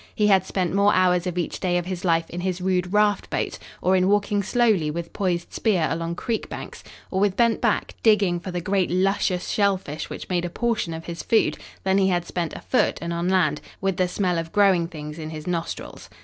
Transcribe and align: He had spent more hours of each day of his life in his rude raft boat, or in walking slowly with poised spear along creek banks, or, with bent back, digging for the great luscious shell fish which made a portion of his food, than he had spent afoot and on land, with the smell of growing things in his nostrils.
He 0.15 0.25
had 0.25 0.47
spent 0.47 0.73
more 0.73 0.91
hours 0.95 1.27
of 1.27 1.37
each 1.37 1.59
day 1.59 1.77
of 1.77 1.85
his 1.85 2.03
life 2.03 2.27
in 2.31 2.41
his 2.41 2.59
rude 2.59 2.91
raft 2.91 3.29
boat, 3.29 3.59
or 3.83 3.95
in 3.95 4.07
walking 4.07 4.41
slowly 4.41 4.89
with 4.89 5.13
poised 5.13 5.53
spear 5.53 5.87
along 5.91 6.15
creek 6.15 6.49
banks, 6.49 6.83
or, 7.11 7.19
with 7.19 7.37
bent 7.37 7.61
back, 7.61 7.93
digging 8.01 8.39
for 8.39 8.49
the 8.49 8.61
great 8.61 8.89
luscious 8.89 9.47
shell 9.49 9.77
fish 9.77 10.09
which 10.09 10.27
made 10.27 10.43
a 10.43 10.49
portion 10.49 10.95
of 10.95 11.05
his 11.05 11.21
food, 11.21 11.55
than 11.83 11.99
he 11.99 12.09
had 12.09 12.25
spent 12.25 12.53
afoot 12.53 12.97
and 12.99 13.13
on 13.13 13.29
land, 13.29 13.61
with 13.79 13.97
the 13.97 14.07
smell 14.07 14.39
of 14.39 14.51
growing 14.51 14.87
things 14.87 15.19
in 15.19 15.29
his 15.29 15.45
nostrils. 15.45 16.09